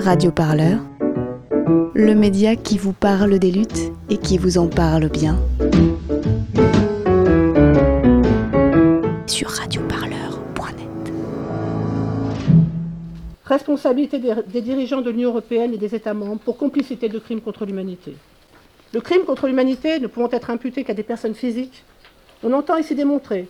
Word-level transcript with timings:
Radio 0.00 0.30
Parleur, 0.30 0.78
le 1.94 2.14
média 2.14 2.56
qui 2.56 2.78
vous 2.78 2.94
parle 2.94 3.38
des 3.38 3.50
luttes 3.50 3.92
et 4.08 4.16
qui 4.16 4.38
vous 4.38 4.56
en 4.56 4.66
parle 4.66 5.10
bien. 5.10 5.38
Sur 9.26 9.50
radioparleur.net. 9.50 11.12
Responsabilité 13.44 14.18
des, 14.18 14.62
dirigeants 14.62 15.02
de 15.02 15.10
l'Union 15.10 15.30
européenne 15.30 15.74
et 15.74 15.78
des 15.78 15.94
États 15.94 16.14
membres 16.14 16.40
pour 16.40 16.56
complicité 16.56 17.10
de 17.10 17.18
crimes 17.18 17.42
contre 17.42 17.66
l'humanité. 17.66 18.16
Le 18.94 19.02
crime 19.02 19.24
contre 19.26 19.48
l'humanité 19.48 20.00
ne 20.00 20.06
pouvant 20.06 20.30
être 20.30 20.48
imputé 20.48 20.82
qu'à 20.82 20.94
des 20.94 21.02
personnes 21.02 21.34
physiques, 21.34 21.84
on 22.42 22.54
entend 22.54 22.78
ici 22.78 22.94
démontrer 22.94 23.48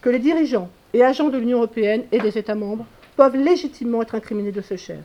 que 0.00 0.08
les 0.08 0.18
dirigeants 0.18 0.70
et 0.94 1.04
agents 1.04 1.28
de 1.28 1.36
l'Union 1.36 1.58
européenne 1.58 2.04
et 2.10 2.20
des 2.20 2.38
États 2.38 2.54
membres 2.54 2.86
peuvent 3.16 3.36
légitimement 3.36 4.00
être 4.00 4.14
incriminés 4.14 4.52
de 4.52 4.62
ce 4.62 4.76
chef. 4.76 5.04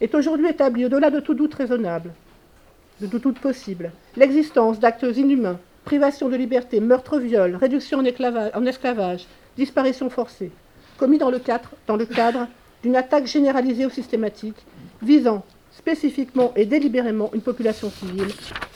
Est 0.00 0.14
aujourd'hui 0.14 0.48
établi, 0.48 0.86
au-delà 0.86 1.10
de 1.10 1.20
tout 1.20 1.34
doute 1.34 1.54
raisonnable, 1.54 2.12
de 3.02 3.06
tout 3.06 3.18
doute 3.18 3.38
possible, 3.38 3.92
l'existence 4.16 4.80
d'actes 4.80 5.04
inhumains, 5.14 5.58
privation 5.84 6.30
de 6.30 6.36
liberté, 6.36 6.80
meurtre, 6.80 7.18
viol, 7.18 7.56
réduction 7.56 7.98
en 7.98 8.04
en 8.54 8.66
esclavage 8.66 9.26
disparition 9.58 10.08
forcée, 10.08 10.50
commis 10.96 11.18
dans 11.18 11.30
le 11.30 11.38
cadre, 11.38 11.70
dans 11.86 11.96
le 11.96 12.06
cadre 12.06 12.48
d'une 12.82 12.96
attaque 12.96 13.26
généralisée 13.26 13.84
ou 13.84 13.90
systématique 13.90 14.56
visant 15.02 15.44
spécifiquement 15.70 16.52
et 16.56 16.64
délibérément 16.64 17.30
une 17.34 17.42
population 17.42 17.90
civile, 17.90 18.28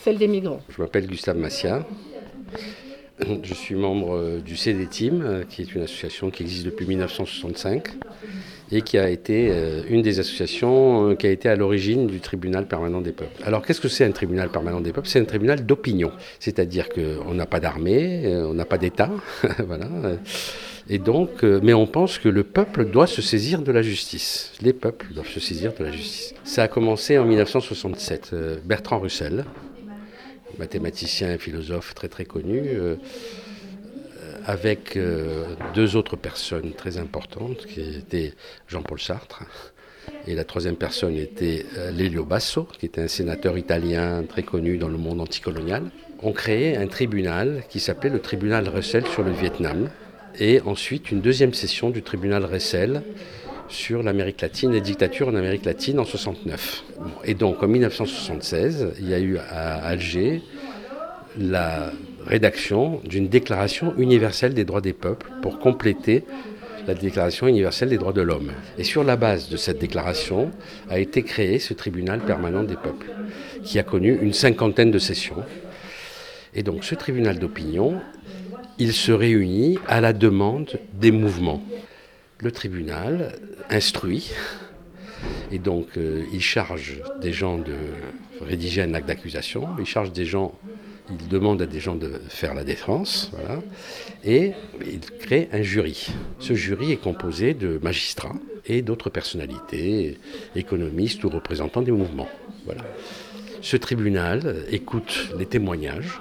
celle 0.03 0.19
des 0.19 0.29
migrants. 0.29 0.61
Je 0.69 0.83
m'appelle 0.83 1.07
Gustave 1.07 1.39
Massia. 1.39 1.87
Je 3.43 3.55
suis 3.55 3.77
membre 3.77 4.41
du 4.45 4.57
CDTIM, 4.57 5.45
qui 5.49 5.63
est 5.63 5.75
une 5.75 5.83
association 5.83 6.31
qui 6.31 6.43
existe 6.43 6.67
depuis 6.67 6.87
1965 6.87 7.89
et 8.75 8.83
qui 8.83 8.99
a 8.99 9.09
été 9.09 9.53
une 9.89 10.03
des 10.03 10.19
associations 10.21 11.15
qui 11.17 11.27
a 11.27 11.31
été 11.31 11.49
à 11.49 11.57
l'origine 11.57 12.07
du 12.07 12.21
tribunal 12.21 12.67
permanent 12.67 13.01
des 13.01 13.13
peuples. 13.13 13.43
Alors 13.45 13.65
qu'est-ce 13.65 13.81
que 13.81 13.89
c'est 13.89 14.05
un 14.05 14.11
tribunal 14.11 14.49
permanent 14.49 14.81
des 14.81 14.93
peuples? 14.93 15.09
C'est 15.09 15.21
un 15.21 15.25
tribunal 15.25 15.65
d'opinion, 15.65 16.13
c'est-à-dire 16.41 16.89
qu'on 16.89 17.35
n'a 17.35 17.47
pas 17.47 17.61
d'armée, 17.61 18.23
on 18.27 18.55
n'a 18.55 18.65
pas 18.65 18.79
d'État, 18.79 19.11
voilà. 19.67 19.89
Et 20.89 20.99
donc, 20.99 21.43
mais 21.43 21.73
on 21.73 21.87
pense 21.87 22.19
que 22.19 22.29
le 22.29 22.43
peuple 22.43 22.87
doit 22.87 23.07
se 23.07 23.23
saisir 23.23 23.63
de 23.63 23.73
la 23.73 23.83
justice. 23.83 24.53
Les 24.61 24.73
peuples 24.73 25.07
doivent 25.15 25.29
se 25.29 25.41
saisir 25.41 25.73
de 25.79 25.85
la 25.85 25.91
justice. 25.91 26.35
Ça 26.45 26.65
a 26.65 26.69
commencé 26.69 27.17
en 27.17 27.25
1967. 27.25 28.35
Bertrand 28.65 28.99
Russell, 28.99 29.45
mathématicien 30.59 31.33
et 31.33 31.39
philosophe 31.39 31.95
très 31.95 32.09
très 32.09 32.25
connu, 32.25 32.61
euh, 32.65 32.97
avec 34.45 34.97
euh, 34.97 35.45
deux 35.75 35.97
autres 35.97 36.17
personnes 36.17 36.73
très 36.73 36.99
importantes, 36.99 37.67
qui 37.67 37.81
étaient 37.81 38.35
Jean-Paul 38.69 39.01
Sartre, 39.01 39.45
et 40.27 40.35
la 40.35 40.45
troisième 40.45 40.77
personne 40.77 41.17
était 41.17 41.67
euh, 41.79 41.91
Lelio 41.91 42.25
Basso, 42.25 42.69
qui 42.79 42.87
était 42.87 43.03
un 43.03 43.09
sénateur 43.09 43.57
italien 43.57 44.23
très 44.29 44.43
connu 44.43 44.77
dans 44.77 44.89
le 44.89 44.99
monde 44.99 45.21
anticolonial. 45.21 45.91
On 46.23 46.33
créé 46.33 46.77
un 46.77 46.87
tribunal 46.87 47.65
qui 47.69 47.81
s'appelait 47.81 48.11
le 48.11 48.21
tribunal 48.21 48.69
Russell 48.69 49.07
sur 49.07 49.23
le 49.23 49.33
Vietnam, 49.33 49.89
et 50.39 50.61
ensuite 50.63 51.11
une 51.11 51.21
deuxième 51.21 51.55
session 51.55 51.91
du 51.91 52.03
tribunal 52.03 52.45
Russell 52.45 53.03
sur 53.69 54.03
l'Amérique 54.03 54.41
latine, 54.41 54.73
les 54.73 54.81
dictatures 54.81 55.29
en 55.29 55.35
Amérique 55.35 55.65
latine 55.65 55.99
en 55.99 56.05
69. 56.05 56.85
Et 57.25 57.35
donc 57.35 57.63
en 57.63 57.69
1976, 57.69 58.95
il 58.99 59.09
y 59.09 59.15
a 59.15 59.21
eu 59.21 59.39
à 59.39 59.77
Alger 59.85 60.43
la 61.39 61.93
rédaction 62.27 63.01
d'une 63.05 63.29
déclaration 63.29 63.95
universelle 63.97 64.55
des 64.55 64.65
droits 64.65 64.81
des 64.81 64.93
peuples 64.93 65.31
pour 65.43 65.59
compléter 65.59 66.25
la 66.87 66.95
déclaration 66.95 67.47
universelle 67.47 67.89
des 67.89 67.99
droits 67.99 68.13
de 68.13 68.21
l'homme. 68.21 68.53
Et 68.79 68.85
sur 68.85 69.05
la 69.05 69.17
base 69.17 69.49
de 69.49 69.57
cette 69.57 69.79
déclaration 69.79 70.51
a 70.91 70.99
été 70.99 71.23
créé 71.23 71.59
ce 71.59 71.73
tribunal 71.73 72.21
permanent 72.21 72.63
des 72.63 72.77
peuples, 72.77 73.07
qui 73.63 73.79
a 73.79 73.83
connu 73.83 74.19
une 74.21 74.35
cinquantaine 74.35 74.91
de 74.91 74.99
sessions. 74.99 75.43
Et 76.55 76.63
donc 76.63 76.85
ce 76.85 76.95
tribunal 76.95 77.39
d'opinion, 77.39 78.01
il 78.79 78.93
se 78.93 79.13
réunit 79.13 79.79
à 79.87 80.01
la 80.01 80.13
demande 80.13 80.79
des 80.93 81.11
mouvements 81.11 81.63
le 82.45 82.53
tribunal 82.53 83.33
instruit 83.71 84.33
et 85.51 85.59
donc 85.59 85.97
euh, 85.97 86.23
il 86.33 86.43
charge 86.43 87.01
des 87.21 87.33
gens 87.33 87.57
de 87.57 87.75
rédiger 88.43 88.83
un 88.83 88.93
acte 88.93 89.09
d'accusation, 89.09 89.69
il 89.79 89.87
charge 89.87 90.13
des 90.13 90.27
gens, 90.27 90.53
il 91.11 91.29
demande 91.29 91.61
à 91.61 91.67
des 91.67 91.81
gens 91.81 91.97
de 91.97 92.21
faire 92.29 92.55
la 92.55 92.65
défense, 92.65 93.31
et 94.25 94.53
il 94.81 95.01
crée 95.01 95.49
un 95.53 95.63
jury. 95.63 96.09
Ce 96.39 96.55
jury 96.55 96.93
est 96.93 96.97
composé 96.97 97.55
de 97.55 97.79
magistrats 97.83 98.37
et 98.67 98.83
d'autres 98.83 99.11
personnalités, 99.11 100.19
économistes 100.57 101.23
ou 101.25 101.29
représentants 101.29 101.83
des 101.83 101.93
mouvements. 101.93 102.29
Voilà. 102.65 102.83
Ce 103.61 103.77
tribunal 103.77 104.65
écoute 104.71 105.29
les 105.39 105.47
témoignages, 105.47 106.21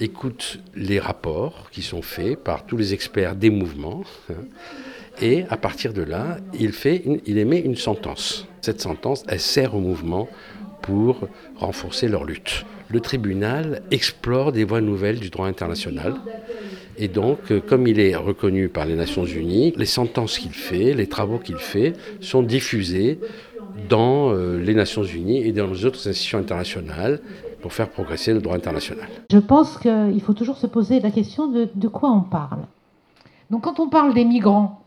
écoute 0.00 0.60
les 0.74 1.00
rapports 1.00 1.68
qui 1.70 1.82
sont 1.82 2.02
faits 2.02 2.38
par 2.38 2.64
tous 2.64 2.76
les 2.76 2.94
experts 2.94 3.34
des 3.34 3.50
mouvements. 3.50 4.04
Et 5.20 5.44
à 5.50 5.56
partir 5.56 5.92
de 5.92 6.02
là, 6.02 6.38
il, 6.54 6.72
il 7.26 7.38
émet 7.38 7.58
une 7.58 7.76
sentence. 7.76 8.46
Cette 8.60 8.80
sentence, 8.80 9.24
elle 9.26 9.40
sert 9.40 9.74
au 9.74 9.80
mouvement 9.80 10.28
pour 10.82 11.28
renforcer 11.56 12.06
leur 12.06 12.24
lutte. 12.24 12.64
Le 12.90 13.00
tribunal 13.00 13.82
explore 13.90 14.52
des 14.52 14.64
voies 14.64 14.80
nouvelles 14.80 15.20
du 15.20 15.30
droit 15.30 15.46
international. 15.46 16.14
Et 16.96 17.08
donc, 17.08 17.38
comme 17.68 17.86
il 17.86 18.00
est 18.00 18.16
reconnu 18.16 18.68
par 18.68 18.86
les 18.86 18.96
Nations 18.96 19.24
Unies, 19.24 19.72
les 19.76 19.86
sentences 19.86 20.38
qu'il 20.38 20.52
fait, 20.52 20.94
les 20.94 21.06
travaux 21.06 21.38
qu'il 21.38 21.58
fait, 21.58 21.92
sont 22.20 22.42
diffusés 22.42 23.20
dans 23.88 24.32
les 24.32 24.74
Nations 24.74 25.04
Unies 25.04 25.38
et 25.38 25.52
dans 25.52 25.68
les 25.68 25.84
autres 25.84 26.08
institutions 26.08 26.38
internationales 26.38 27.20
pour 27.60 27.72
faire 27.72 27.88
progresser 27.88 28.32
le 28.32 28.40
droit 28.40 28.56
international. 28.56 29.08
Je 29.30 29.38
pense 29.38 29.78
qu'il 29.78 30.20
faut 30.22 30.34
toujours 30.34 30.56
se 30.56 30.66
poser 30.66 31.00
la 31.00 31.10
question 31.10 31.46
de, 31.48 31.68
de 31.74 31.88
quoi 31.88 32.10
on 32.10 32.22
parle. 32.22 32.62
Donc 33.50 33.62
quand 33.64 33.80
on 33.80 33.88
parle 33.88 34.14
des 34.14 34.24
migrants, 34.24 34.82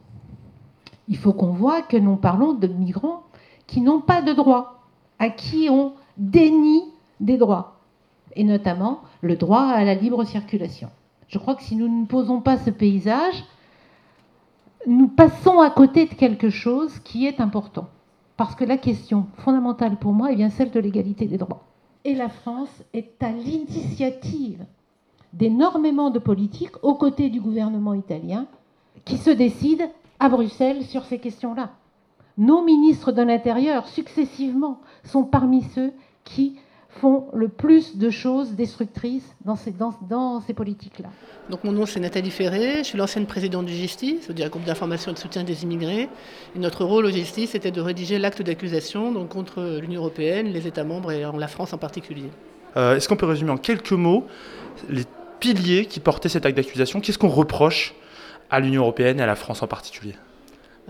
il 1.07 1.17
faut 1.17 1.33
qu'on 1.33 1.51
voit 1.51 1.81
que 1.81 1.97
nous 1.97 2.15
parlons 2.15 2.53
de 2.53 2.67
migrants 2.67 3.23
qui 3.67 3.81
n'ont 3.81 4.01
pas 4.01 4.21
de 4.21 4.33
droits, 4.33 4.81
à 5.19 5.29
qui 5.29 5.67
on 5.69 5.93
dénie 6.17 6.83
des 7.19 7.37
droits, 7.37 7.80
et 8.35 8.43
notamment 8.43 9.01
le 9.21 9.35
droit 9.35 9.63
à 9.63 9.83
la 9.83 9.95
libre 9.95 10.23
circulation. 10.23 10.89
Je 11.27 11.37
crois 11.37 11.55
que 11.55 11.63
si 11.63 11.75
nous 11.75 11.87
ne 11.87 12.05
posons 12.05 12.41
pas 12.41 12.57
ce 12.57 12.69
paysage, 12.69 13.45
nous 14.87 15.07
passons 15.07 15.59
à 15.59 15.69
côté 15.69 16.05
de 16.05 16.13
quelque 16.13 16.49
chose 16.49 16.99
qui 16.99 17.25
est 17.25 17.39
important. 17.39 17.87
Parce 18.37 18.55
que 18.55 18.65
la 18.65 18.77
question 18.77 19.27
fondamentale 19.37 19.97
pour 19.97 20.13
moi 20.13 20.31
est 20.31 20.35
bien 20.35 20.49
celle 20.49 20.71
de 20.71 20.79
l'égalité 20.79 21.25
des 21.25 21.37
droits. 21.37 21.63
Et 22.03 22.15
la 22.15 22.29
France 22.29 22.83
est 22.93 23.21
à 23.21 23.31
l'initiative 23.31 24.65
d'énormément 25.33 26.09
de 26.09 26.19
politiques 26.19 26.83
aux 26.83 26.95
côtés 26.95 27.29
du 27.29 27.39
gouvernement 27.39 27.93
italien 27.93 28.47
qui 29.05 29.17
se 29.17 29.29
décident 29.29 29.85
à 30.19 30.29
Bruxelles 30.29 30.83
sur 30.83 31.05
ces 31.05 31.19
questions-là. 31.19 31.71
Nos 32.37 32.63
ministres 32.63 33.11
de 33.11 33.21
l'Intérieur, 33.21 33.87
successivement, 33.87 34.79
sont 35.03 35.23
parmi 35.23 35.61
ceux 35.61 35.93
qui 36.23 36.57
font 36.99 37.27
le 37.33 37.47
plus 37.47 37.97
de 37.97 38.09
choses 38.09 38.51
destructrices 38.51 39.35
dans 39.45 39.55
ces, 39.55 39.71
dans, 39.71 39.93
dans 40.09 40.41
ces 40.41 40.53
politiques-là. 40.53 41.09
Donc 41.49 41.63
mon 41.63 41.71
nom 41.71 41.85
c'est 41.85 41.99
Nathalie 41.99 42.31
Ferré, 42.31 42.79
je 42.79 42.83
suis 42.83 42.97
l'ancienne 42.97 43.25
présidente 43.25 43.65
du 43.65 43.73
Justice, 43.75 44.23
c'est-à-dire 44.23 44.49
groupe 44.49 44.65
d'information 44.65 45.11
et 45.11 45.13
de 45.13 45.19
soutien 45.19 45.43
des 45.43 45.63
immigrés. 45.63 46.09
Et 46.55 46.59
notre 46.59 46.83
rôle 46.83 47.05
au 47.05 47.11
Justice 47.11 47.55
était 47.55 47.71
de 47.71 47.81
rédiger 47.81 48.19
l'acte 48.19 48.41
d'accusation 48.41 49.11
donc 49.11 49.29
contre 49.29 49.79
l'Union 49.81 50.01
européenne, 50.01 50.47
les 50.47 50.67
États 50.67 50.83
membres 50.83 51.11
et 51.11 51.21
la 51.21 51.47
France 51.47 51.73
en 51.73 51.77
particulier. 51.77 52.29
Euh, 52.77 52.95
Est-ce 52.95 53.07
qu'on 53.07 53.15
peut 53.15 53.25
résumer 53.25 53.51
en 53.51 53.57
quelques 53.57 53.91
mots 53.91 54.27
les 54.89 55.03
piliers 55.39 55.85
qui 55.85 55.99
portaient 55.99 56.29
cet 56.29 56.45
acte 56.45 56.57
d'accusation? 56.57 56.99
Qu'est-ce 57.01 57.17
qu'on 57.17 57.29
reproche 57.29 57.95
à 58.49 58.59
l'Union 58.59 58.81
européenne 58.83 59.19
et 59.19 59.23
à 59.23 59.27
la 59.27 59.35
France 59.35 59.63
en 59.63 59.67
particulier? 59.67 60.15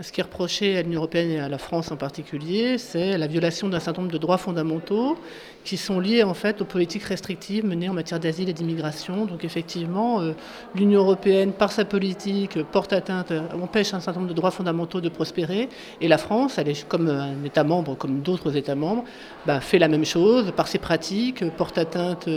Ce 0.02 0.10
qui 0.10 0.20
est 0.20 0.24
reproché 0.24 0.76
à 0.76 0.82
l'Union 0.82 0.98
européenne 0.98 1.30
et 1.30 1.38
à 1.38 1.48
la 1.48 1.58
France 1.58 1.92
en 1.92 1.96
particulier, 1.96 2.76
c'est 2.76 3.16
la 3.16 3.26
violation 3.26 3.68
d'un 3.68 3.78
certain 3.78 4.02
nombre 4.02 4.12
de 4.12 4.18
droits 4.18 4.38
fondamentaux 4.38 5.16
qui 5.64 5.76
sont 5.76 6.00
liés 6.00 6.24
en 6.24 6.34
fait 6.34 6.60
aux 6.60 6.64
politiques 6.64 7.04
restrictives 7.04 7.64
menées 7.64 7.88
en 7.88 7.94
matière 7.94 8.18
d'asile 8.18 8.48
et 8.48 8.52
d'immigration. 8.52 9.26
Donc 9.26 9.44
effectivement, 9.44 10.20
euh, 10.20 10.32
l'Union 10.74 11.00
européenne, 11.00 11.52
par 11.52 11.70
sa 11.70 11.84
politique, 11.84 12.60
porte 12.64 12.92
atteinte, 12.92 13.32
empêche 13.60 13.94
un 13.94 14.00
certain 14.00 14.20
nombre 14.20 14.32
de 14.32 14.36
droits 14.36 14.50
fondamentaux 14.50 15.00
de 15.00 15.08
prospérer. 15.08 15.68
Et 16.00 16.08
la 16.08 16.18
France, 16.18 16.58
elle 16.58 16.68
est 16.68 16.86
comme 16.88 17.08
un 17.08 17.44
État 17.44 17.62
membre, 17.62 17.96
comme 17.96 18.22
d'autres 18.22 18.56
États 18.56 18.74
membres, 18.74 19.04
bah, 19.46 19.60
fait 19.60 19.78
la 19.78 19.88
même 19.88 20.04
chose 20.04 20.52
par 20.56 20.66
ses 20.66 20.78
pratiques, 20.78 21.48
porte 21.56 21.78
atteinte 21.78 22.28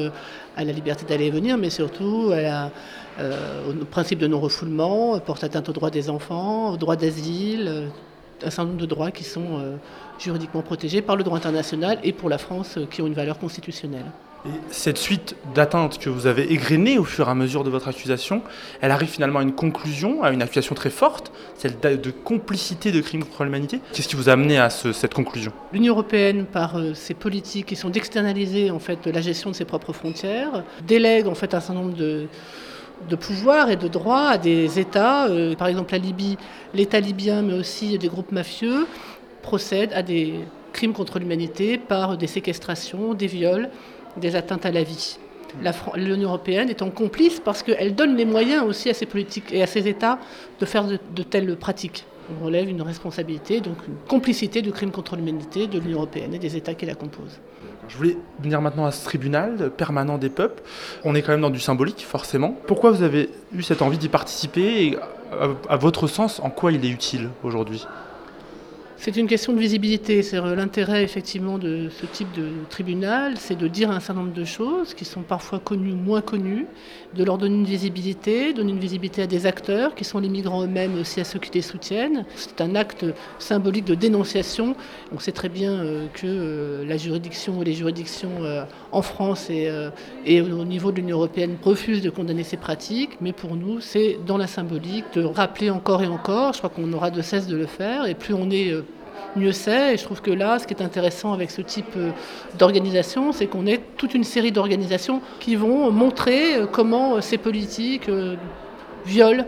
à 0.56 0.64
la 0.64 0.72
liberté 0.72 1.06
d'aller 1.06 1.26
et 1.26 1.32
venir, 1.32 1.58
mais 1.58 1.70
surtout 1.70 2.30
à 2.32 2.42
la, 2.42 2.72
euh, 3.18 3.72
au 3.82 3.86
principe 3.86 4.20
de 4.20 4.28
non-refoulement, 4.28 5.18
porte 5.20 5.46
atteinte 5.46 5.70
aux 5.70 5.72
droits 5.72 5.90
des 5.90 6.10
enfants, 6.10 6.74
aux 6.74 6.78
droits 6.78 6.98
d'asile, 6.98 7.55
euh, 7.68 7.88
un 8.44 8.50
certain 8.50 8.66
nombre 8.66 8.82
de 8.82 8.86
droits 8.86 9.12
qui 9.12 9.24
sont 9.24 9.60
euh, 9.60 9.76
juridiquement 10.20 10.62
protégés 10.62 11.02
par 11.02 11.16
le 11.16 11.24
droit 11.24 11.38
international 11.38 12.00
et 12.04 12.14
pour 12.14 12.30
la 12.30 12.38
France 12.38 12.78
qui 12.92 13.02
ont 13.02 13.08
une 13.08 13.14
valeur 13.14 13.40
constitutionnelle. 13.40 14.06
Et 14.46 14.52
cette 14.70 15.00
suite 15.00 15.36
d'atteintes 15.56 15.98
que 15.98 16.08
vous 16.08 16.28
avez 16.28 16.54
égrenées 16.54 17.00
au 17.00 17.04
fur 17.04 17.28
et 17.28 17.32
à 17.32 17.34
mesure 17.34 17.64
de 17.64 17.72
votre 17.72 17.88
accusation, 17.88 18.44
elle 18.80 18.92
arrive 18.92 19.10
finalement 19.10 19.40
à 19.40 19.42
une 19.42 19.56
conclusion, 19.56 20.22
à 20.22 20.30
une 20.30 20.44
accusation 20.44 20.76
très 20.76 20.92
forte, 20.92 21.32
celle 21.58 21.80
de 21.80 22.12
complicité 22.12 22.92
de 22.92 23.02
crimes 23.02 23.24
contre 23.24 23.44
l'humanité. 23.44 23.80
Qu'est-ce 23.94 24.08
qui 24.08 24.16
vous 24.16 24.30
a 24.30 24.34
amené 24.34 24.60
à 24.60 24.70
cette 24.70 25.16
conclusion? 25.16 25.52
L'Union 25.74 25.94
européenne, 25.94 26.46
par 26.46 26.78
euh, 26.78 26.94
ses 26.94 27.16
politiques 27.16 27.66
qui 27.66 27.76
sont 27.76 27.90
d'externaliser 27.90 28.70
en 28.70 28.80
fait 28.80 29.08
la 29.08 29.22
gestion 29.22 29.50
de 29.50 29.56
ses 29.56 29.66
propres 29.66 29.94
frontières, 29.94 30.64
délègue 30.86 31.26
en 31.26 31.36
fait 31.36 31.56
un 31.56 31.60
certain 31.60 31.82
nombre 31.82 31.96
de 31.96 32.28
de 33.10 33.16
pouvoir 33.16 33.70
et 33.70 33.76
de 33.76 33.88
droits 33.88 34.30
à 34.30 34.38
des 34.38 34.80
États, 34.80 35.28
euh, 35.28 35.56
par 35.56 35.68
exemple 35.68 35.92
la 35.92 36.00
Libye, 36.00 36.38
l'État 36.74 37.00
libyen, 37.00 37.42
mais 37.42 37.54
aussi 37.54 37.98
des 37.98 38.08
groupes 38.08 38.32
mafieux, 38.32 38.88
procèdent 39.42 39.94
à 39.94 40.02
des 40.02 40.40
crimes 40.74 40.94
contre 40.94 41.20
l'humanité 41.20 41.78
par 41.78 42.18
des 42.18 42.28
séquestrations, 42.28 43.14
des 43.14 43.28
viols, 43.28 43.70
des 44.18 44.36
atteintes 44.36 44.66
à 44.66 44.72
la 44.72 44.84
vie. 44.84 45.18
L'Union 45.96 46.30
européenne 46.30 46.70
étant 46.70 46.90
complice 46.90 47.40
parce 47.40 47.64
qu'elle 47.64 47.96
donne 47.96 48.18
les 48.18 48.26
moyens 48.26 48.64
aussi 48.64 48.90
à 48.90 48.94
ses 48.94 49.06
politiques 49.06 49.54
et 49.54 49.64
à 49.64 49.68
ses 49.68 49.88
États 49.88 50.20
de 50.60 50.66
faire 50.66 50.86
de, 50.86 51.24
telles 51.24 51.56
pratiques. 51.56 52.06
On 52.30 52.44
relève 52.46 52.68
une 52.70 52.82
responsabilité, 52.82 53.62
donc 53.62 53.78
une 53.88 53.96
complicité 54.08 54.62
de 54.62 54.72
crimes 54.72 54.92
contre 54.92 55.16
l'humanité 55.16 55.68
de 55.68 55.80
l'Union 55.80 55.98
européenne 55.98 56.34
et 56.34 56.40
des 56.40 56.56
États 56.56 56.74
qui 56.74 56.86
la 56.86 56.96
composent. 56.96 57.40
Je 57.88 57.98
voulais 57.98 58.18
venir 58.40 58.62
maintenant 58.62 58.86
à 58.86 58.92
ce 58.92 59.06
tribunal 59.06 59.70
permanent 59.78 60.18
des 60.18 60.30
peuples. 60.30 60.64
On 61.04 61.14
est 61.14 61.22
quand 61.22 61.34
même 61.34 61.42
dans 61.42 61.52
du 61.52 61.60
symbolique, 61.60 62.04
forcément. 62.04 62.56
Pourquoi 62.66 62.90
vous 62.90 63.04
avez 63.04 63.30
eu 63.54 63.62
cette 63.62 63.84
envie 63.84 64.00
d'y 64.00 64.10
participer 64.10 64.86
et 64.86 64.98
à 65.70 65.78
votre 65.78 66.08
sens, 66.08 66.40
en 66.40 66.50
quoi 66.50 66.72
il 66.72 66.84
est 66.84 66.90
utile 66.90 67.30
aujourd'hui? 67.44 67.86
C'est 68.98 69.18
une 69.18 69.28
question 69.28 69.54
de 69.54 69.60
visibilité. 69.60 70.22
L'intérêt 70.34 71.04
effectivement 71.04 71.58
de 71.58 71.90
ce 71.90 72.06
type 72.06 72.32
de 72.34 72.50
tribunal, 72.70 73.34
c'est 73.38 73.58
de 73.58 73.68
dire 73.68 73.92
un 73.92 74.00
certain 74.00 74.22
nombre 74.22 74.34
de 74.34 74.46
choses 74.46 74.94
qui 74.94 75.06
sont 75.06 75.22
parfois 75.22 75.60
connues 75.60 75.92
ou 75.92 75.98
moins 75.98 76.22
connues, 76.22 76.66
de 77.14 77.24
leur 77.24 77.38
donner 77.38 77.56
une 77.56 77.66
visibilité, 77.66 78.54
donner 78.54 78.72
une 78.72 78.80
visibilité 78.80 79.22
à 79.22 79.28
des 79.28 79.46
acteurs 79.46 79.96
qui 79.96 80.04
sont 80.04 80.20
les 80.20 80.30
migrants 80.30 80.64
eux-mêmes, 80.64 80.98
aussi 81.00 81.20
à 81.20 81.24
ceux 81.24 81.40
qui 81.40 81.52
les 81.54 81.62
soutiennent. 81.62 82.26
C'est 82.36 82.62
un 82.62 82.76
acte 82.76 83.06
symbolique 83.38 83.86
de 83.86 83.96
dénonciation. 83.96 84.76
On 85.14 85.20
sait 85.20 85.32
très 85.32 85.50
bien 85.50 85.72
euh, 85.72 86.08
que 86.14 86.26
euh, 86.26 86.86
la 86.86 86.98
juridiction 86.98 87.62
et 87.62 87.66
les 87.66 87.74
juridictions 87.74 88.44
euh, 88.44 88.64
en 88.92 89.02
France 89.02 89.50
et, 89.50 89.70
et 90.26 90.42
au 90.42 90.66
niveau 90.66 90.92
de 90.92 90.98
l'Union 90.98 91.18
européenne 91.18 91.58
refusent 91.64 92.02
de 92.02 92.10
condamner 92.10 92.44
ces 92.44 92.58
pratiques, 92.58 93.18
mais 93.22 93.34
pour 93.34 93.56
nous, 93.56 93.82
c'est 93.82 94.18
dans 94.26 94.38
la 94.38 94.48
symbolique 94.48 95.06
de 95.14 95.24
rappeler 95.24 95.70
encore 95.70 96.02
et 96.02 96.08
encore. 96.08 96.54
Je 96.54 96.60
crois 96.60 96.70
qu'on 96.70 96.92
aura 96.94 97.12
de 97.12 97.22
cesse 97.22 97.48
de 97.48 97.58
le 97.58 97.66
faire, 97.66 98.06
et 98.06 98.16
plus 98.16 98.34
on 98.34 98.50
est 98.50 98.74
mieux 99.36 99.52
c'est. 99.52 99.94
Et 99.94 99.98
je 99.98 100.04
trouve 100.04 100.22
que 100.22 100.32
là, 100.32 100.60
ce 100.60 100.68
qui 100.68 100.74
est 100.74 100.82
intéressant 100.82 101.34
avec 101.34 101.52
ce 101.52 101.62
type 101.62 101.94
euh, 101.98 102.12
d'organisation, 102.58 103.32
c'est 103.32 103.48
qu'on 103.48 103.66
est 103.66 103.82
toute 103.98 104.14
une 104.14 104.24
série 104.24 104.52
d'organisations 104.52 105.22
qui 105.40 105.56
vont 105.56 105.92
montrer 105.92 106.56
euh, 106.56 106.66
comment 106.66 107.16
euh, 107.16 107.22
ces 107.22 107.38
politiques 107.38 108.10
violent 109.06 109.46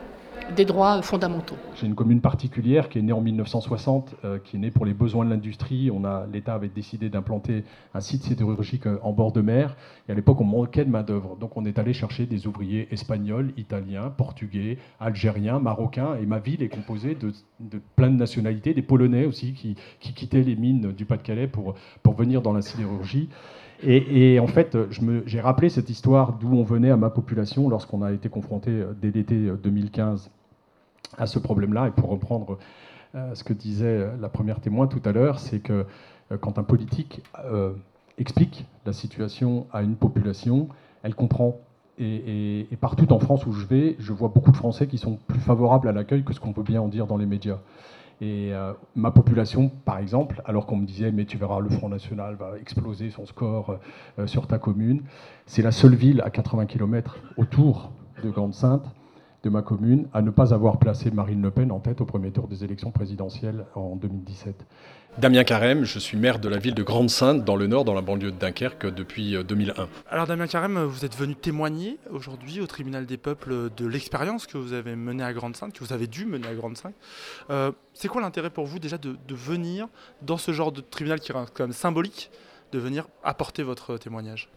des 0.56 0.66
droits 0.66 1.02
fondamentaux. 1.02 1.56
J'ai 1.76 1.88
une 1.88 1.96
commune 1.96 2.22
particulière 2.22 2.90
qui 2.90 3.00
est 3.00 3.02
née 3.02 3.14
en 3.14 3.22
1960, 3.22 4.16
euh, 4.24 4.40
qui 4.44 4.56
est 4.56 4.60
née 4.60 4.72
pour 4.72 4.86
les 4.86 4.94
besoins 4.94 5.26
de 5.26 5.30
l'industrie. 5.30 5.92
L'État 6.32 6.56
avait 6.56 6.70
décidé 6.70 7.10
d'implanter 7.10 7.64
un 7.94 8.00
site 8.00 8.24
sidérurgique 8.24 8.88
euh, 8.88 8.98
en 9.04 9.12
bord 9.12 9.32
de 9.32 9.42
mer. 9.42 9.76
Et 10.08 10.12
à 10.12 10.16
l'époque, 10.16 10.42
on 10.42 10.46
manquait 10.46 10.86
de 10.86 10.90
main 10.90 11.04
d'œuvre, 11.04 11.36
donc 11.36 11.58
on 11.58 11.66
est 11.66 11.80
allé 11.80 11.94
chercher 11.94 12.26
des 12.26 12.48
ouvriers 12.48 12.88
espagnols, 12.92 13.54
italiens, 13.58 14.10
portugais, 14.10 14.78
algériens, 15.00 15.60
marocains. 15.60 16.16
Et 16.22 16.26
ma 16.26 16.40
ville 16.40 16.64
est 16.64 16.70
composée 16.70 17.16
de, 17.16 17.32
plein 17.96 18.10
de 18.10 18.16
nationalités, 18.16 18.74
des 18.74 18.82
Polonais 18.82 19.26
aussi 19.26 19.54
qui, 19.54 19.76
quittaient 20.00 20.44
les 20.44 20.56
mines 20.56 20.94
du 20.94 21.06
Pas-de-Calais 21.06 21.48
pour 21.48 21.76
pour 22.02 22.16
venir 22.16 22.42
dans 22.42 22.54
la 22.54 22.62
sidérurgie. 22.62 23.30
Et, 23.84 24.40
en 24.40 24.48
fait, 24.48 24.76
j'ai 25.26 25.40
rappelé 25.40 25.70
cette 25.70 25.90
histoire 25.90 26.34
d'où 26.34 26.52
on 26.52 26.64
venait 26.64 26.90
à 26.90 26.98
ma 26.98 27.12
population 27.12 27.70
lorsqu'on 27.70 28.02
a 28.02 28.12
été 28.12 28.28
confronté 28.28 28.72
euh, 28.72 28.94
dès 29.00 29.12
l'été 29.12 29.36
2015 29.36 30.32
à 31.18 31.28
ce 31.28 31.40
problème-là. 31.40 31.88
Et 31.88 31.92
pour 31.92 32.10
reprendre 32.10 32.58
euh, 33.16 33.34
ce 33.36 33.44
que 33.44 33.54
disait 33.54 33.86
euh, 33.86 34.12
la 34.20 34.30
première 34.30 34.60
témoin 34.60 34.88
tout 34.88 35.02
à 35.06 35.12
l'heure, 35.12 35.40
c'est 35.40 35.60
que 35.60 35.86
euh, 36.32 36.38
quand 36.38 36.60
un 36.60 36.64
politique 36.64 37.22
explique 38.18 38.66
la 38.86 38.94
situation 38.94 39.68
à 39.72 39.82
une 39.82 39.96
population, 39.96 40.68
elle 41.04 41.16
comprend. 41.16 41.60
Et, 42.00 42.68
partout 42.80 43.12
en 43.12 43.20
France 43.20 43.48
où 43.48 43.54
je 43.54 43.66
vais, 43.66 43.96
je 43.98 44.14
vois 44.14 44.28
beaucoup 44.28 44.52
de 44.52 44.58
Français 44.58 44.86
qui 44.86 45.00
sont 45.00 45.18
plus 45.28 45.40
favorables 45.40 45.88
à 45.88 45.92
l'accueil 45.92 46.24
que 46.24 46.32
ce 46.32 46.40
qu'on 46.40 46.54
peut 46.54 46.62
bien 46.62 46.80
en 46.80 46.88
dire 46.88 47.08
dans 47.08 47.18
les 47.18 47.26
médias. 47.26 47.58
Et 48.22 48.52
ma 48.96 49.10
population, 49.10 49.70
par 49.84 49.98
exemple, 49.98 50.44
alors 50.46 50.68
qu'on 50.68 50.76
me 50.76 50.86
disait, 50.86 51.12
mais 51.12 51.26
tu 51.26 51.38
verras, 51.38 51.60
le 51.60 51.70
Front 51.70 51.90
National 51.90 52.36
va 52.36 52.52
exploser 52.60 53.10
son 53.10 53.26
score 53.26 53.80
sur 54.28 54.46
ta 54.46 54.60
commune, 54.60 55.02
c'est 55.48 55.64
la 55.64 55.72
seule 55.72 55.96
ville 55.96 56.22
à 56.22 56.30
80 56.30 56.68
km 56.68 57.18
autour 57.36 57.92
de 58.24 58.30
Grande-Sainte 58.30 58.86
de 59.44 59.50
ma 59.50 59.62
commune 59.62 60.08
à 60.14 60.22
ne 60.22 60.32
pas 60.32 60.54
avoir 60.54 60.80
placé 60.80 61.12
Marine 61.12 61.42
Le 61.42 61.52
Pen 61.52 61.72
en 61.72 61.80
tête 61.80 62.02
au 62.02 62.06
premier 62.06 62.32
tour 62.32 62.48
des 62.48 62.64
élections 62.64 62.92
présidentielles 62.92 63.66
en 63.76 63.96
2017. 63.96 64.66
Damien 65.18 65.44
Carême, 65.44 65.84
je 65.84 65.98
suis 65.98 66.16
maire 66.16 66.38
de 66.38 66.48
la 66.48 66.60
ville 66.60 66.76
de 66.76 66.84
Grande-Sainte, 66.84 67.44
dans 67.44 67.56
le 67.56 67.66
nord, 67.66 67.86
dans 67.86 67.96
la 67.96 68.02
banlieue 68.02 68.32
de 68.32 68.38
Dunkerque, 68.38 68.86
depuis 68.86 69.36
2001. 69.44 69.82
Euh, 69.82 69.86
Alors 70.12 70.28
Damien 70.28 70.46
Carême, 70.46 70.84
vous 70.84 71.06
êtes 71.06 71.16
venu 71.16 71.36
témoigner 71.36 71.98
aujourd'hui 72.12 72.62
au 72.62 72.68
tribunal 72.68 73.08
des 73.08 73.18
peuples 73.18 73.72
de 73.76 73.88
l'expérience 73.88 74.46
que 74.46 74.60
vous 74.60 74.74
avez 74.74 74.96
menée 74.96 75.24
à 75.24 75.34
Grande-Sainte, 75.34 75.74
que 75.74 75.84
vous 75.84 75.92
avez 75.92 76.06
dû 76.06 76.28
mener 76.28 76.48
à 76.48 76.54
Grande-Sainte. 76.54 76.94
Euh, 77.50 77.72
c'est 77.96 78.08
quoi 78.08 78.22
l'intérêt 78.22 78.52
pour 78.52 78.66
vous 78.66 78.78
déjà 78.78 79.00
de, 79.00 79.18
de, 79.28 79.36
venir 79.36 79.88
dans 80.22 80.38
ce 80.38 80.52
genre 80.52 80.72
de 80.72 80.82
tribunal 80.82 81.20
qui 81.20 81.32
est 81.32 81.36
quand 81.36 81.64
même 81.64 81.74
symbolique, 81.74 82.30
de 82.72 82.78
venir 82.78 83.08
apporter 83.24 83.64
votre 83.64 83.98
témoignage? 83.98 84.50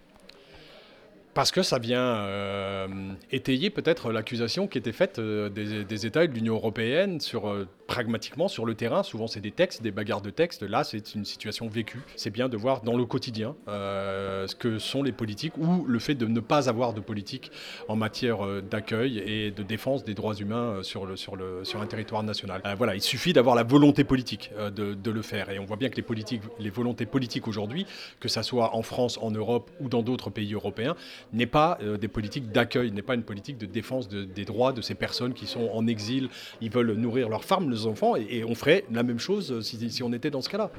Parce 1.35 1.53
que 1.53 1.63
ça 1.63 1.79
vient 1.79 2.01
euh, 2.01 2.89
étayer 3.31 3.71
peut-être 3.71 4.11
l'accusation 4.11 4.67
qui 4.67 4.79
était 4.79 4.93
faite 4.93 5.19
euh, 5.19 5.49
des, 5.49 6.07
États 6.07 6.25
et 6.25 6.29
de 6.29 6.35
l'Union 6.35 6.55
européenne 6.55 7.21
sur 7.21 7.49
euh, 7.49 7.69
pragmatiquement 7.87 8.49
sur 8.49 8.67
le 8.67 8.75
terrain. 8.75 9.03
Souvent, 9.03 9.27
c'est 9.29 9.41
des 9.41 9.53
textes, 9.53 9.83
des 9.83 9.93
bagarres 9.93 10.23
de 10.23 10.31
textes. 10.31 10.63
Là, 10.63 10.83
c'est 10.83 11.15
une 11.15 11.25
situation 11.25 11.69
vécue. 11.69 12.01
C'est 12.17 12.31
bien 12.31 12.49
de 12.49 12.57
voir 12.57 12.83
dans 12.83 12.97
le 12.97 13.05
quotidien 13.05 13.55
ce 13.67 14.55
que 14.55 14.79
sont 14.79 15.03
les 15.03 15.13
politiques 15.13 15.57
ou 15.59 15.85
le 15.87 15.99
fait 15.99 16.15
de 16.15 16.27
ne 16.27 16.41
pas 16.41 16.69
avoir 16.69 16.93
de 16.93 17.01
politique 17.01 17.51
en 17.89 17.97
matière 17.97 18.39
d'accueil 18.63 19.19
et 19.19 19.51
de 19.51 19.63
défense 19.65 20.05
des 20.05 20.15
droits 20.15 20.35
humains 20.35 20.83
sur, 20.83 21.05
le, 21.05 21.17
sur, 21.17 21.35
le, 21.35 21.65
sur 21.65 21.81
un 21.81 21.87
territoire 21.87 22.23
national. 22.23 22.63
voilà, 22.77 22.95
il 22.95 23.03
suffit 23.03 23.33
d'avoir 23.33 23.57
la 23.57 23.65
volonté 23.65 24.05
politique 24.05 24.53
de, 24.57 24.95
de, 24.95 25.11
le 25.11 25.23
faire. 25.23 25.51
Et 25.51 25.59
on 25.59 25.65
voit 25.65 25.77
bien 25.77 25.89
que 25.89 25.97
les, 25.97 26.03
politiques, 26.03 26.43
les 26.61 26.71
volontés 26.71 27.07
politiques 27.07 27.49
aujourd'hui, 27.49 27.87
que 28.21 28.29
ça 28.29 28.45
soit 28.45 28.77
en 28.77 28.83
France, 28.83 29.19
en 29.21 29.33
Europe 29.33 29.69
ou 29.81 29.89
dans 29.89 30.03
d'autres 30.03 30.31
pays 30.31 30.55
européens, 30.55 30.95
n'est 31.33 31.47
pas 31.47 31.79
euh, 31.83 31.97
des 31.97 32.09
politiques 32.09 32.51
d'accueil, 32.53 32.91
n'est 32.93 33.03
pas 33.03 33.15
une 33.15 33.23
politique 33.23 33.59
de 33.59 33.67
défense 33.67 34.09
des 34.09 34.45
droits 34.45 34.73
de 34.73 34.81
ces 34.81 34.95
personnes 34.95 35.35
qui 35.35 35.47
sont 35.47 35.71
en 35.73 35.87
exil, 35.87 36.29
ils 36.61 36.71
veulent 36.71 36.93
nourrir 36.93 37.29
leurs 37.29 37.45
femmes, 37.45 37.71
leurs 37.71 37.87
enfants, 37.87 38.17
et, 38.17 38.45
on 38.45 38.55
ferait 38.55 38.85
la 38.91 39.03
même 39.03 39.19
chose 39.19 39.53
euh, 39.53 39.61
si 39.61 40.03
on 40.03 40.13
était 40.13 40.31
dans 40.31 40.43
ce 40.43 40.49
cas-là 40.49 40.71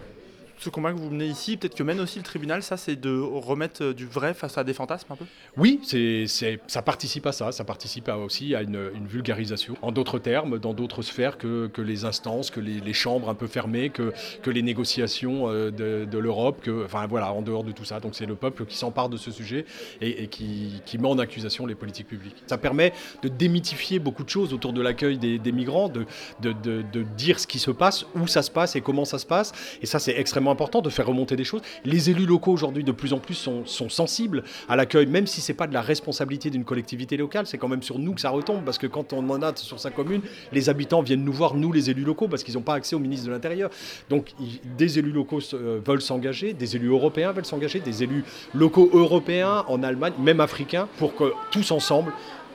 ce 0.62 0.70
combat 0.70 0.94
que 0.94 0.98
vous 1.00 1.10
menez 1.10 1.26
ici, 1.26 1.58
peut-être 1.58 1.76
que 1.76 1.84
mène 1.84 2.00
aussi 2.00 2.20
le 2.20 2.24
tribunal, 2.24 2.62
ça, 2.62 2.78
c'est 2.78 2.96
de 2.96 3.20
remettre 3.20 3.84
euh, 3.84 3.94
du 3.94 4.06
vrai 4.06 4.34
face 4.34 4.58
à 4.58 4.64
des 4.64 4.74
fantasmes 4.74 5.12
un 5.12 5.16
peu? 5.16 5.26
Oui, 5.58 5.80
c'est, 5.84 6.26
ça 6.68 6.82
participe 6.82 7.26
à 7.26 7.32
ça. 7.32 7.52
Ça 7.52 7.64
participe 7.64 8.10
aussi 8.10 8.56
à 8.56 8.62
une, 8.62 8.90
vulgarisation. 9.08 9.76
En 9.82 9.92
d'autres 9.92 10.20
termes, 10.20 10.60
dans 10.60 10.74
d'autres 10.74 11.02
sphères 11.02 11.38
que, 11.38 11.68
que 11.68 11.82
les 11.82 12.06
instances, 12.06 12.52
que 12.52 12.60
les, 12.60 12.94
chambres 12.94 13.30
un 13.30 13.36
peu 13.36 13.48
fermées, 13.48 13.90
que, 13.90 14.14
que 14.44 14.50
les 14.50 14.62
négociations 14.62 15.50
euh, 15.50 15.72
de, 15.72 16.18
l'Europe, 16.18 16.70
enfin 16.86 17.08
voilà, 17.08 17.34
en 17.34 17.42
dehors 17.42 17.64
de 17.64 17.72
tout 17.72 17.86
ça. 17.86 18.00
Donc 18.00 18.16
c'est 18.16 18.26
le 18.26 18.36
peuple 18.36 18.66
qui 18.66 18.78
s'empare 18.78 19.10
de 19.10 19.18
ce 19.18 19.32
sujet 19.32 19.66
et, 20.02 20.28
qui, 20.28 20.82
qui, 20.86 20.98
met 20.98 21.08
en 21.08 21.18
accusation 21.18 21.66
les 21.66 21.76
politiques 21.76 22.08
publiques. 22.08 22.44
Ça 22.48 22.58
permet 22.58 22.94
de 23.24 23.30
démythifier 23.30 24.00
beaucoup 24.00 24.24
de 24.24 24.30
choses 24.30 24.54
autour 24.54 24.74
de 24.74 24.82
l'accueil 24.82 25.18
des, 25.18 25.52
migrants, 25.52 25.90
de, 25.90 26.06
de, 26.42 26.54
de 26.54 27.04
dire 27.18 27.40
ce 27.40 27.48
qui 27.48 27.60
se 27.60 27.72
passe, 27.72 28.06
où 28.16 28.28
ça 28.28 28.44
se 28.44 28.52
passe 28.52 28.76
et 28.76 28.82
comment 28.82 29.06
ça 29.06 29.18
se 29.18 29.26
passe. 29.26 29.54
Et 29.82 29.86
ça, 29.86 29.98
c'est 30.00 30.18
extrêmement 30.18 30.51
important 30.52 30.82
de 30.82 30.90
faire 30.90 31.08
remonter 31.08 31.36
des 31.36 31.44
choses. 31.44 31.62
Les 31.86 32.10
élus 32.10 32.26
locaux 32.26 32.52
aujourd'hui 32.52 32.84
de 32.84 32.92
plus 32.92 33.14
en 33.14 33.20
plus 33.20 33.36
sont, 33.36 33.64
sensibles 33.66 34.44
à 34.70 34.76
l'accueil, 34.76 35.08
même 35.08 35.28
si 35.28 35.42
c'est 35.42 35.54
pas 35.54 35.68
de 35.68 35.74
la 35.74 35.82
responsabilité 35.82 36.50
d'une 36.50 36.64
collectivité 36.64 37.18
locale, 37.18 37.48
c'est 37.48 37.58
quand 37.58 37.68
même 37.68 37.84
sur 37.84 38.00
nous 38.00 38.14
que 38.14 38.22
ça 38.22 38.30
retombe, 38.30 38.64
parce 38.64 38.78
que 38.78 38.88
quand 38.88 39.14
on 39.14 39.28
en 39.30 39.42
a 39.42 39.56
sur 39.56 39.80
sa 39.80 39.90
commune, 39.90 40.22
les 40.52 40.70
habitants 40.70 41.02
viennent 41.02 41.24
nous 41.24 41.34
voir, 41.34 41.56
nous 41.56 41.72
les 41.72 41.90
élus 41.90 42.04
locaux, 42.04 42.28
parce 42.28 42.44
qu'ils 42.44 42.56
n'ont 42.56 42.62
pas 42.62 42.76
accès 42.76 42.96
au 42.96 43.00
ministre 43.00 43.26
de 43.28 43.32
l'Intérieur. 43.32 43.70
Donc 44.10 44.34
des 44.78 45.00
élus 45.00 45.12
locaux 45.12 45.40
euh, 45.54 45.80
veulent 45.86 46.02
s'engager, 46.02 46.54
des 46.54 46.76
élus 46.76 46.90
européens 46.90 47.32
veulent 47.32 47.46
s'engager, 47.46 47.80
des 47.80 48.04
élus 48.04 48.24
locaux 48.54 48.90
européens 48.94 49.66
en 49.68 49.84
Allemagne, 49.84 50.14
même 50.20 50.40
africains, 50.40 50.88
pour 50.98 51.16
que 51.16 51.34
tous 51.52 51.72
ensemble, 51.72 52.14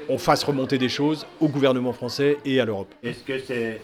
on 0.09 0.19
fasse 0.19 0.45
remonter 0.45 0.79
des 0.79 0.89
choses 0.89 1.27
au 1.41 1.49
gouvernement 1.49 1.93
français 1.93 2.39
et 2.45 2.61
à 2.61 2.65
l'Europe. 2.65 2.93
Est-ce 3.03 3.21
que 3.21 3.39
c'est 3.39 3.81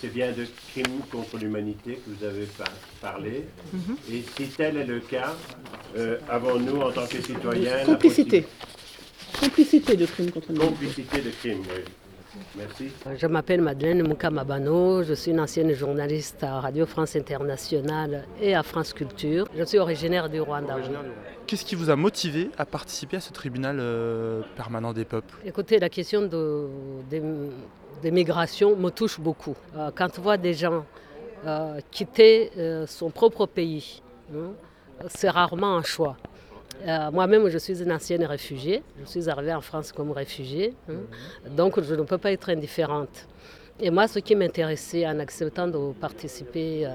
c'est 0.00 0.12
bien 0.12 0.32
de 0.32 0.46
crimes 0.70 1.00
contre 1.10 1.38
l'humanité 1.38 1.94
que 2.04 2.10
vous 2.10 2.24
avez 2.24 2.46
parlé. 3.00 3.44
Mhm. 3.72 3.96
Et 4.12 4.24
si 4.36 4.48
tel 4.48 4.76
est 4.76 4.86
le 4.86 5.00
cas, 5.00 5.34
euh, 5.96 6.18
avons-nous, 6.28 6.80
en 6.80 6.90
tant 6.90 7.06
que 7.06 7.20
citoyens... 7.20 7.84
Complicité. 7.84 8.44
Complicité 9.40 9.96
de 9.96 10.06
crimes 10.06 10.30
contre 10.30 10.52
l'humanité. 10.52 10.74
Complicité 10.74 11.20
de 11.20 11.30
crimes, 11.30 11.62
oui. 11.74 11.82
Merci. 12.56 12.90
Je 13.16 13.26
m'appelle 13.26 13.60
Madeleine 13.60 14.06
Moukamabano, 14.06 15.02
je 15.02 15.14
suis 15.14 15.30
une 15.30 15.40
ancienne 15.40 15.72
journaliste 15.72 16.42
à 16.44 16.60
Radio 16.60 16.86
France 16.86 17.16
Internationale 17.16 18.26
et 18.40 18.54
à 18.54 18.62
France 18.62 18.92
Culture. 18.92 19.46
Je 19.56 19.64
suis 19.64 19.78
originaire 19.78 20.28
du 20.28 20.40
Rwanda. 20.40 20.76
Qu'est-ce 21.46 21.64
qui 21.64 21.74
vous 21.74 21.90
a 21.90 21.96
motivé 21.96 22.50
à 22.58 22.66
participer 22.66 23.16
à 23.16 23.20
ce 23.20 23.32
tribunal 23.32 23.78
euh, 23.80 24.42
permanent 24.56 24.92
des 24.92 25.04
peuples? 25.04 25.34
Écoutez, 25.44 25.78
la 25.78 25.88
question 25.88 26.22
de, 26.22 26.66
des, 27.08 27.22
des 28.02 28.10
migrations 28.10 28.76
me 28.76 28.90
touche 28.90 29.18
beaucoup. 29.18 29.56
Euh, 29.76 29.90
quand 29.94 30.18
on 30.18 30.22
voit 30.22 30.36
des 30.36 30.52
gens 30.54 30.84
euh, 31.46 31.80
quitter 31.90 32.50
son 32.86 33.10
propre 33.10 33.46
pays, 33.46 34.02
hein, 34.34 34.52
c'est 35.08 35.30
rarement 35.30 35.76
un 35.76 35.82
choix. 35.82 36.16
Euh, 36.86 37.10
Moi-même, 37.10 37.48
je 37.48 37.58
suis 37.58 37.82
une 37.82 37.92
ancienne 37.92 38.24
réfugiée. 38.24 38.82
Je 39.00 39.06
suis 39.06 39.28
arrivée 39.28 39.52
en 39.54 39.60
France 39.60 39.90
comme 39.92 40.12
réfugiée. 40.12 40.74
hein. 40.88 40.92
Donc, 41.50 41.80
je 41.80 41.94
ne 41.94 42.02
peux 42.02 42.18
pas 42.18 42.32
être 42.32 42.48
indifférente. 42.50 43.26
Et 43.80 43.90
moi, 43.90 44.06
ce 44.08 44.18
qui 44.20 44.34
m'intéressait 44.34 45.06
en 45.06 45.18
acceptant 45.18 45.66
de 45.66 45.92
participer 45.92 46.86
euh, 46.86 46.90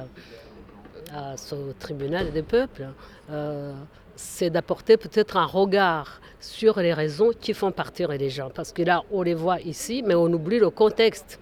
à 1.14 1.38
ce 1.38 1.56
tribunal 1.80 2.32
des 2.32 2.44
peuples, 2.44 2.88
euh, 3.30 3.74
c'est 4.16 4.50
d'apporter 4.50 4.98
peut-être 4.98 5.38
un 5.38 5.46
regard 5.46 6.22
sur 6.40 6.80
les 6.80 6.94
raisons 6.94 7.32
qui 7.40 7.54
font 7.54 7.72
partir 7.72 8.10
les 8.10 8.30
gens. 8.30 8.50
Parce 8.54 8.72
que 8.72 8.84
là, 8.84 9.02
on 9.12 9.22
les 9.22 9.34
voit 9.34 9.60
ici, 9.62 10.04
mais 10.06 10.16
on 10.16 10.26
oublie 10.28 10.60
le 10.60 10.70
contexte 10.70 11.40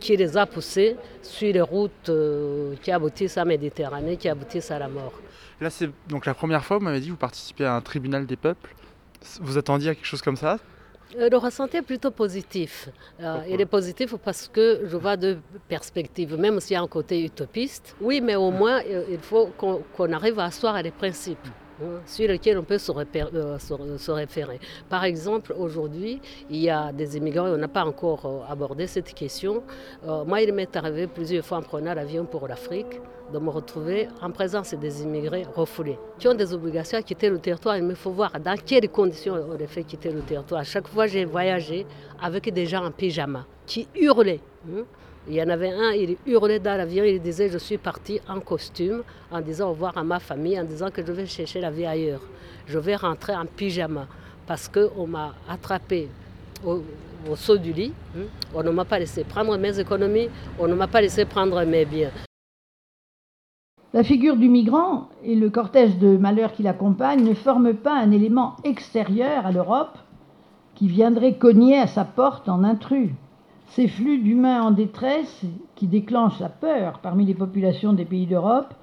qui 0.00 0.16
les 0.16 0.36
a 0.36 0.46
poussés 0.46 0.96
sur 1.22 1.52
les 1.52 1.60
routes 1.60 2.10
qui 2.82 2.90
aboutissent 2.90 3.36
à 3.36 3.42
la 3.42 3.44
Méditerranée, 3.50 4.16
qui 4.16 4.28
aboutissent 4.30 4.70
à 4.70 4.78
la 4.78 4.88
mort. 4.88 5.12
Là, 5.60 5.68
c'est 5.70 5.90
donc 6.08 6.26
la 6.26 6.34
première 6.34 6.64
fois, 6.64 6.78
vous 6.78 6.84
m'avez 6.84 7.00
dit, 7.00 7.06
que 7.06 7.12
vous 7.12 7.16
participez 7.18 7.64
à 7.64 7.74
un 7.74 7.80
tribunal 7.80 8.26
des 8.26 8.36
peuples. 8.36 8.74
Vous 9.40 9.58
attendiez 9.58 9.90
à 9.90 9.94
quelque 9.94 10.06
chose 10.06 10.22
comme 10.22 10.36
ça? 10.36 10.58
Euh, 11.18 11.28
Le 11.28 11.36
ressenti 11.36 11.76
est 11.76 11.82
plutôt 11.82 12.10
positif. 12.10 12.88
Euh, 13.20 13.38
il 13.48 13.60
est 13.60 13.66
positif 13.66 14.14
parce 14.24 14.48
que 14.48 14.82
je 14.86 14.96
vois 14.96 15.16
deux 15.18 15.38
perspectives, 15.68 16.36
même 16.38 16.60
s'il 16.60 16.74
y 16.74 16.76
a 16.76 16.82
un 16.82 16.86
côté 16.88 17.22
utopiste. 17.24 17.94
Oui, 18.00 18.20
mais 18.22 18.36
au 18.36 18.50
moins, 18.50 18.80
euh, 18.86 19.04
il 19.10 19.18
faut 19.18 19.46
qu'on 19.58 20.12
arrive 20.12 20.38
à 20.38 20.44
asseoir 20.46 20.80
les 20.82 20.92
principes 20.92 21.46
hein, 21.82 22.00
sur 22.06 22.26
lesquels 22.28 22.56
on 22.56 22.62
peut 22.64 22.78
se, 22.78 22.90
repér- 22.92 23.28
euh, 23.34 23.58
se- 23.58 23.98
se 23.98 24.10
référer. 24.10 24.60
Par 24.88 25.04
exemple, 25.04 25.52
aujourd'hui, 25.58 26.22
il 26.48 26.56
y 26.62 26.70
a 26.70 26.90
des 26.92 27.18
immigrants, 27.18 27.48
et 27.48 27.50
on 27.50 27.58
n'a 27.58 27.68
pas 27.68 27.84
encore 27.84 28.46
abordé 28.48 28.86
cette 28.86 29.12
question. 29.12 29.62
Euh, 30.06 30.24
moi, 30.24 30.40
il 30.40 30.54
m'est 30.54 30.74
arrivé 30.74 31.06
plusieurs 31.06 31.44
fois 31.44 31.58
en 31.58 31.62
prenant 31.62 31.92
l'avion 31.92 32.24
pour 32.24 32.48
l'Afrique 32.48 33.00
de 33.32 33.38
me 33.38 33.50
retrouver 33.50 34.08
en 34.22 34.30
présence 34.30 34.74
des 34.74 35.02
immigrés 35.02 35.46
refoulés, 35.54 35.98
qui 36.18 36.28
ont 36.28 36.34
des 36.34 36.52
obligations 36.52 36.98
à 36.98 37.02
quitter 37.02 37.28
le 37.28 37.38
territoire. 37.38 37.76
Il 37.76 37.84
me 37.84 37.94
faut 37.94 38.10
voir 38.10 38.32
dans 38.40 38.56
quelles 38.56 38.88
conditions 38.88 39.34
on 39.52 39.56
les 39.56 39.66
fait 39.66 39.84
quitter 39.84 40.10
le 40.10 40.20
territoire. 40.20 40.60
À 40.60 40.64
chaque 40.64 40.88
fois, 40.88 41.06
j'ai 41.06 41.24
voyagé 41.24 41.86
avec 42.20 42.52
des 42.52 42.66
gens 42.66 42.84
en 42.84 42.90
pyjama 42.90 43.44
qui 43.66 43.86
hurlaient. 43.94 44.40
hein. 44.68 44.82
Il 45.28 45.34
y 45.34 45.42
en 45.42 45.48
avait 45.50 45.70
un, 45.70 45.92
il 45.92 46.16
hurlait 46.26 46.58
dans 46.58 46.76
l'avion, 46.78 47.04
il 47.04 47.20
disait 47.20 47.48
Je 47.50 47.58
suis 47.58 47.76
parti 47.76 48.20
en 48.26 48.40
costume, 48.40 49.02
en 49.30 49.40
disant 49.42 49.66
au 49.68 49.72
revoir 49.72 49.96
à 49.98 50.02
ma 50.02 50.18
famille, 50.18 50.58
en 50.58 50.64
disant 50.64 50.90
que 50.90 51.04
je 51.06 51.12
vais 51.12 51.26
chercher 51.26 51.60
la 51.60 51.70
vie 51.70 51.84
ailleurs. 51.84 52.22
Je 52.66 52.78
vais 52.78 52.96
rentrer 52.96 53.34
en 53.34 53.44
pyjama 53.44 54.06
parce 54.46 54.66
qu'on 54.68 55.06
m'a 55.06 55.34
attrapé 55.48 56.08
au, 56.64 56.82
au 57.30 57.36
saut 57.36 57.58
du 57.58 57.72
lit. 57.72 57.92
hein. 58.16 58.22
On 58.54 58.62
ne 58.62 58.70
m'a 58.70 58.84
pas 58.86 58.98
laissé 58.98 59.22
prendre 59.22 59.56
mes 59.58 59.78
économies, 59.78 60.30
on 60.58 60.66
ne 60.66 60.74
m'a 60.74 60.88
pas 60.88 61.02
laissé 61.02 61.26
prendre 61.26 61.62
mes 61.64 61.84
biens. 61.84 62.10
La 63.92 64.04
figure 64.04 64.36
du 64.36 64.48
migrant 64.48 65.08
et 65.24 65.34
le 65.34 65.50
cortège 65.50 65.98
de 65.98 66.16
malheurs 66.16 66.52
qui 66.52 66.62
l'accompagne 66.62 67.24
ne 67.24 67.34
forment 67.34 67.74
pas 67.74 67.98
un 67.98 68.12
élément 68.12 68.54
extérieur 68.62 69.44
à 69.44 69.50
l'Europe 69.50 69.98
qui 70.76 70.86
viendrait 70.86 71.34
cogner 71.34 71.76
à 71.76 71.88
sa 71.88 72.04
porte 72.04 72.48
en 72.48 72.62
intrus. 72.62 73.10
Ces 73.70 73.88
flux 73.88 74.18
d'humains 74.18 74.62
en 74.62 74.70
détresse 74.70 75.42
qui 75.74 75.88
déclenchent 75.88 76.38
la 76.38 76.48
peur 76.48 77.00
parmi 77.02 77.26
les 77.26 77.34
populations 77.34 77.92
des 77.92 78.04
pays 78.04 78.26
d'Europe 78.26 78.74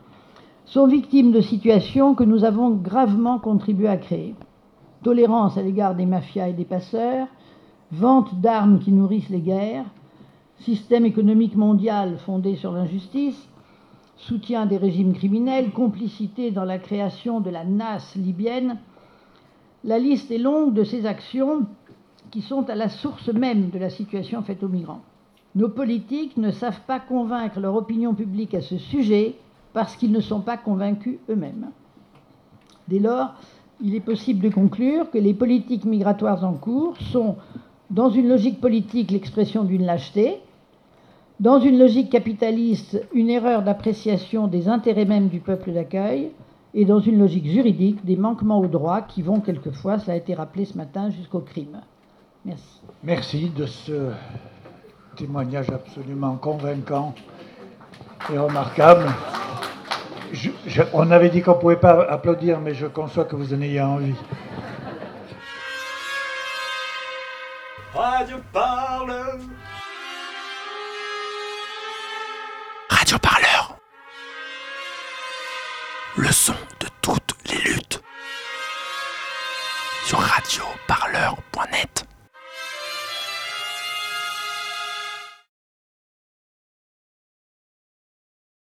sont 0.65 0.87
victimes 0.87 1.31
de 1.31 1.39
situations 1.39 2.13
que 2.13 2.25
nous 2.25 2.43
avons 2.43 2.71
gravement 2.71 3.39
contribué 3.39 3.87
à 3.87 3.95
créer. 3.95 4.35
Tolérance 5.03 5.57
à 5.57 5.61
l'égard 5.61 5.95
des 5.95 6.05
mafias 6.05 6.49
et 6.49 6.53
des 6.53 6.65
passeurs, 6.65 7.27
vente 7.93 8.41
d'armes 8.41 8.79
qui 8.79 8.91
nourrissent 8.91 9.29
les 9.29 9.39
guerres, 9.39 9.85
système 10.59 11.05
économique 11.05 11.55
mondial 11.55 12.17
fondé 12.25 12.57
sur 12.57 12.73
l'injustice, 12.73 13.47
soutien 14.17 14.65
des 14.65 14.77
régimes 14.77 15.13
criminels, 15.13 15.71
complicité 15.71 16.51
dans 16.51 16.65
la 16.65 16.79
création 16.79 17.39
de 17.39 17.49
la 17.49 17.63
NAS 17.63 18.15
libyenne. 18.15 18.77
La 19.83 19.99
liste 19.99 20.31
est 20.31 20.37
longue 20.37 20.73
de 20.73 20.83
ces 20.83 21.05
actions 21.05 21.65
qui 22.31 22.41
sont 22.41 22.69
à 22.69 22.75
la 22.75 22.89
source 22.89 23.29
même 23.29 23.69
de 23.69 23.79
la 23.79 23.89
situation 23.89 24.41
faite 24.41 24.63
aux 24.63 24.67
migrants. 24.67 25.01
Nos 25.55 25.69
politiques 25.69 26.37
ne 26.37 26.51
savent 26.51 26.81
pas 26.85 26.99
convaincre 26.99 27.59
leur 27.59 27.75
opinion 27.75 28.13
publique 28.13 28.53
à 28.53 28.61
ce 28.61 28.77
sujet 28.77 29.35
parce 29.73 29.95
qu'ils 29.95 30.11
ne 30.11 30.19
sont 30.19 30.41
pas 30.41 30.57
convaincus 30.57 31.19
eux-mêmes. 31.29 31.69
Dès 32.87 32.99
lors, 32.99 33.33
il 33.81 33.95
est 33.95 34.01
possible 34.01 34.41
de 34.43 34.53
conclure 34.53 35.09
que 35.11 35.17
les 35.17 35.33
politiques 35.33 35.85
migratoires 35.85 36.43
en 36.43 36.53
cours 36.53 36.97
sont, 36.97 37.35
dans 37.89 38.09
une 38.09 38.27
logique 38.27 38.59
politique, 38.59 39.11
l'expression 39.11 39.63
d'une 39.63 39.85
lâcheté, 39.85 40.37
dans 41.39 41.59
une 41.59 41.77
logique 41.77 42.09
capitaliste, 42.11 43.01
une 43.13 43.29
erreur 43.29 43.61
d'appréciation 43.61 44.47
des 44.47 44.67
intérêts 44.69 45.05
mêmes 45.05 45.27
du 45.27 45.39
peuple 45.39 45.71
d'accueil, 45.71 46.31
et 46.73 46.85
dans 46.85 46.99
une 46.99 47.19
logique 47.19 47.47
juridique, 47.47 48.03
des 48.05 48.15
manquements 48.17 48.59
aux 48.59 48.67
droits 48.67 49.01
qui 49.01 49.21
vont 49.21 49.39
quelquefois, 49.39 49.99
cela 49.99 50.13
a 50.13 50.15
été 50.17 50.33
rappelé 50.33 50.65
ce 50.65 50.77
matin, 50.77 51.09
jusqu'au 51.09 51.39
crime. 51.39 51.81
Merci. 52.45 52.81
Merci 53.03 53.49
de 53.49 53.65
ce 53.65 54.11
témoignage 55.15 55.69
absolument 55.69 56.35
convaincant 56.35 57.13
et 58.33 58.37
remarquable. 58.37 59.05
Je- 60.33 60.51
je- 60.65 60.83
on 60.93 61.09
avait 61.11 61.29
dit 61.29 61.41
qu'on 61.41 61.55
ne 61.55 61.59
pouvait 61.59 61.77
pas 61.77 62.03
applaudir, 62.09 62.59
mais 62.59 62.73
je 62.73 62.85
conçois 62.87 63.25
que 63.25 63.35
vous 63.35 63.53
en 63.53 63.61
ayez 63.61 63.81
envie. 63.81 64.13
Radio 67.93 68.37
parle. 68.53 69.13